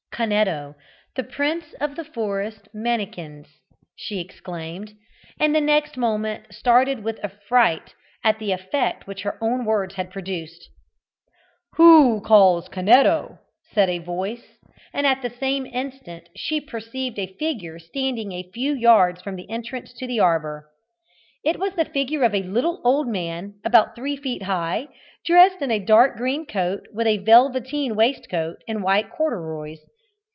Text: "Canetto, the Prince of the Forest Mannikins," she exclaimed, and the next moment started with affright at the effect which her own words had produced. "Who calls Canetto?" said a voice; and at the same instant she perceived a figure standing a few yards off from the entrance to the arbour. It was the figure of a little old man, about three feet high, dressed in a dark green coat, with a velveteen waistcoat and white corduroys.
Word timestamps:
"Canetto, 0.13 0.75
the 1.15 1.23
Prince 1.23 1.73
of 1.81 1.95
the 1.95 2.03
Forest 2.03 2.67
Mannikins," 2.75 3.47
she 3.95 4.19
exclaimed, 4.19 4.93
and 5.39 5.55
the 5.55 5.61
next 5.61 5.97
moment 5.97 6.53
started 6.53 7.03
with 7.03 7.17
affright 7.23 7.95
at 8.23 8.37
the 8.37 8.51
effect 8.51 9.07
which 9.07 9.23
her 9.23 9.39
own 9.41 9.65
words 9.65 9.95
had 9.95 10.11
produced. 10.11 10.69
"Who 11.77 12.21
calls 12.21 12.69
Canetto?" 12.69 13.39
said 13.73 13.89
a 13.89 13.97
voice; 13.97 14.43
and 14.93 15.07
at 15.07 15.23
the 15.23 15.31
same 15.31 15.65
instant 15.65 16.29
she 16.35 16.61
perceived 16.61 17.17
a 17.17 17.33
figure 17.39 17.79
standing 17.79 18.31
a 18.31 18.51
few 18.53 18.75
yards 18.75 19.21
off 19.21 19.23
from 19.23 19.37
the 19.37 19.49
entrance 19.49 19.91
to 19.93 20.05
the 20.05 20.19
arbour. 20.19 20.69
It 21.43 21.57
was 21.57 21.73
the 21.73 21.85
figure 21.85 22.21
of 22.21 22.35
a 22.35 22.43
little 22.43 22.79
old 22.83 23.07
man, 23.07 23.55
about 23.65 23.95
three 23.95 24.17
feet 24.17 24.43
high, 24.43 24.89
dressed 25.25 25.63
in 25.63 25.71
a 25.71 25.79
dark 25.79 26.15
green 26.15 26.45
coat, 26.45 26.87
with 26.93 27.07
a 27.07 27.17
velveteen 27.17 27.95
waistcoat 27.95 28.57
and 28.67 28.83
white 28.83 29.09
corduroys. 29.11 29.79